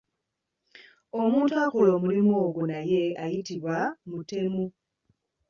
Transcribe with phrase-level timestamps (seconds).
[1.21, 3.75] Omuntu akola omulimu ogwo naye ayitibwa
[4.09, 4.65] mutemu.